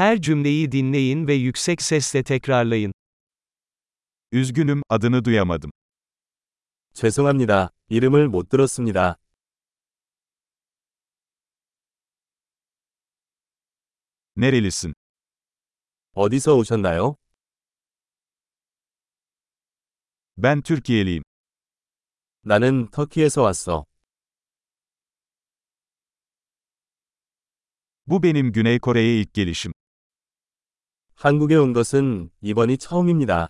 [0.00, 2.93] Her cümleyi dinleyin ve yüksek sesle tekrarlayın.
[4.31, 5.71] Üzgünüm, adını duyamadım.
[6.93, 7.69] 죄송합니다.
[7.89, 9.17] 이름을 못 들었습니다.
[14.35, 14.93] Nerelisin?
[16.13, 17.15] 어디서 오셨나요?
[20.37, 21.23] Ben Türkiye'liyim.
[22.43, 23.85] 나는 터키에서 왔어.
[28.07, 29.73] Bu benim Güney Kore'ye ilk gelişim.
[31.21, 33.49] 한국에 온 것은 이번이 처음입니다.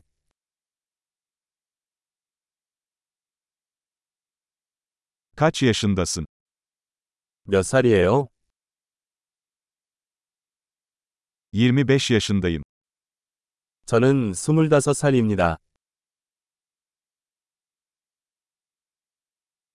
[5.38, 6.26] Kaç yaşındasın?
[7.45, 8.28] 몇 살이에요?
[11.54, 12.64] 25 yaşındayım.
[13.86, 15.58] 저는 25살입니다.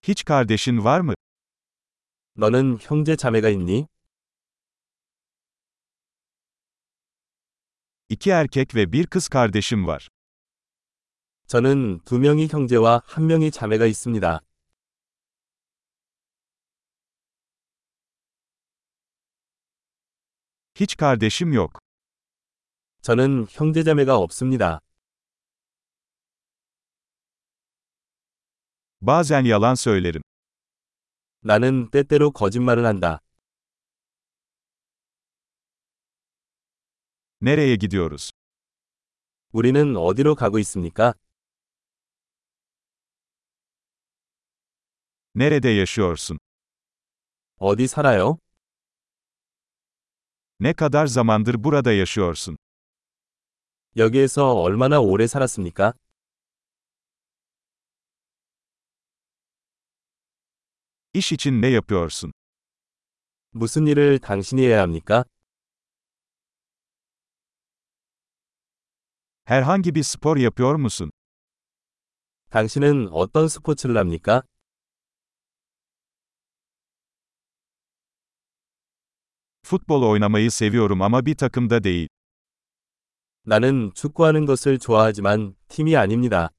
[0.03, 1.15] Hiç kardeşin var mı?
[2.34, 3.87] 너는 형제 자매가 있니?
[8.09, 10.08] İki erkek ve bir kız kardeşim var.
[11.47, 14.42] 저는 두 명이 형제와 한 명이 자매가 있습니다.
[20.75, 21.80] Hiç kardeşim yok.
[23.02, 24.80] 저는 형제 자매가 없습니다.
[29.02, 30.22] Bazen yalan söylerim.
[31.44, 33.20] 나는 때때로 거짓말을 한다.
[37.47, 38.30] Nereye gidiyoruz?
[39.52, 41.14] 우리는 어디로 가고 있습니까?
[45.34, 46.38] Nerede yaşıyorsun?
[47.58, 48.38] 어디 살아요?
[50.61, 52.56] Ne kadar zamandır burada yaşıyorsun?
[53.97, 55.94] 여기에서 얼마나 오래 살았습니까?
[61.14, 62.33] İş için ne yapıyorsun?
[63.53, 65.25] 무슨 일을 당신이 해야 합니까?
[69.45, 71.11] Herhangi bir spor yapıyor musun?
[72.50, 74.44] 당신은 어떤 스포츠를 합니까?
[79.63, 82.07] Futbol oynamayı seviyorum ama bir takımda değil.
[83.46, 86.50] 나는 축구하는 것을 좋아하지만 팀이 아닙니다.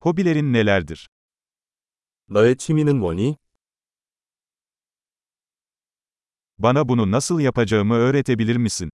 [0.00, 1.06] Hobilerin nelerdir?
[2.28, 3.36] 너의 취미는 뭐니?
[6.60, 8.90] Bana bunu nasıl yapacağımı öğretebilir misin?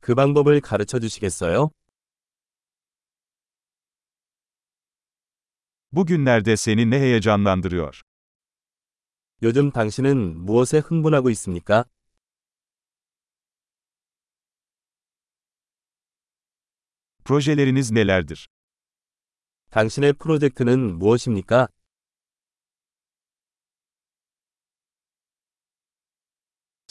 [0.00, 1.70] 그 방법을 가르쳐 주시겠어요?
[5.92, 8.02] Bugünlerde seni ne heyecanlandırıyor?
[9.42, 11.84] 요즘 당신은 무엇에 흥분하고 있습니까?
[17.24, 18.46] Projeleriniz nelerdir?
[19.70, 21.68] 당신의 프로젝트는 무엇입니까?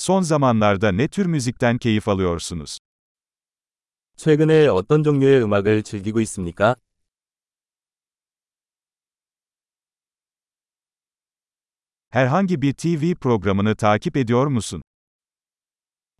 [0.09, 2.78] Son zamanlarda ne tür müzikten keyif alıyorsunuz?
[4.18, 6.75] 최근에 어떤 종류의 음악을 즐기고 있습니까?
[12.09, 14.81] Herhangi bir TV programını takip ediyor musun?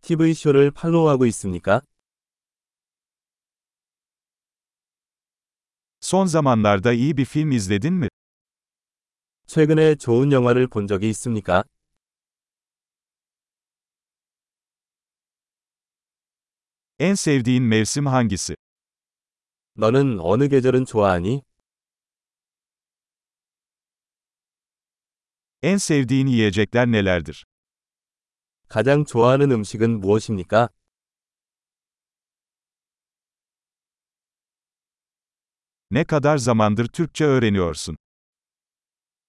[0.02, 1.82] TV쇼를 팔로우하고 있습니까?
[6.00, 8.08] Son zamanlarda iyi bir film izledin mi?
[9.46, 11.64] 최근에 좋은 영화를 본 적이 있습니까?
[17.00, 18.56] En sevdiğin mevsim hangisi?
[19.76, 21.42] 너는 어느 계절은 좋아하니?
[25.62, 27.46] En sevdiğin yiyecekler nelerdir?
[28.68, 30.68] 가장 좋아하는 음식은 무엇입니까?
[35.90, 37.96] Ne kadar zamandır Türkçe öğreniyorsun?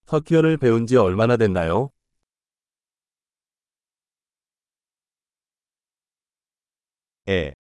[0.06, 1.92] 터키어를 배운 지 얼마나 됐나요?
[7.28, 7.54] E.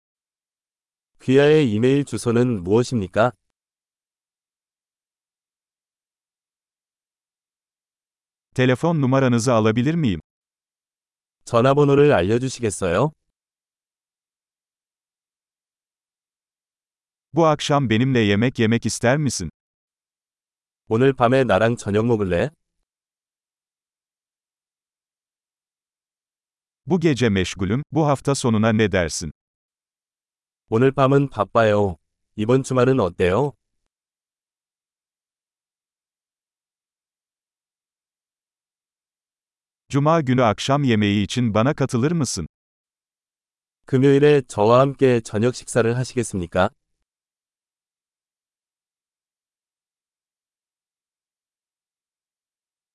[1.22, 3.32] 귀하의 이메일 주소는 무엇입니까?
[8.56, 10.20] Telefon numaranızı alabilir miyim?
[11.46, 13.12] 전화번호를 알려주시겠어요?
[17.34, 19.50] Bu akşam benimle yemek yemek ister misin?
[20.90, 22.50] 오늘 밤에 나랑 저녁 먹을래?
[26.86, 29.32] Bu gece meşgulüm, bu hafta sonuna ne dersin?
[30.75, 31.99] 오늘 밤은 바빠요.
[32.35, 33.53] 이번 주말은 어때요?
[39.91, 42.47] Cuma günü akşam yemeği için bana katılır mısın?
[43.85, 46.71] 금요일에 저와 함께 저녁 식사를 하시겠습니까?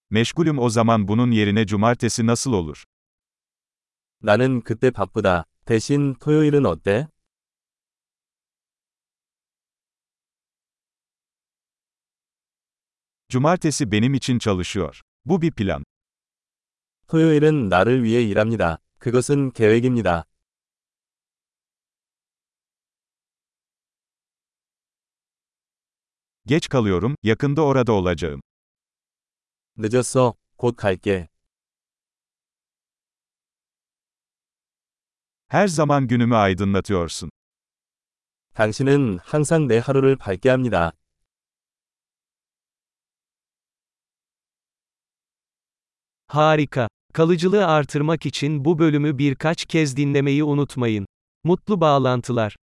[0.10, 2.84] Meşgulüm o zaman bunun yerine cumartesi nasıl olur?
[4.24, 5.46] 나는 그때 바쁘다.
[5.66, 7.08] 대신 토요일은 어때?
[13.29, 15.01] Cumartesi benim için çalışıyor.
[15.25, 15.85] Bu bir plan.
[17.09, 18.79] 토요일은 나를 위해 일합니다.
[18.99, 20.25] 그것은 계획입니다.
[26.47, 28.41] Geç kalıyorum, yakında orada olacağım.
[29.77, 30.35] 늦었어.
[30.57, 31.29] 곧 갈게.
[35.49, 37.31] Her zaman günümü aydınlatıyorsun.
[38.55, 40.93] 당신은 항상 내 하루를 밝게 합니다.
[46.28, 46.88] Harika.
[47.14, 51.06] Kalıcılığı artırmak için bu bölümü birkaç kez dinlemeyi unutmayın.
[51.44, 52.56] Mutlu bağlantılar.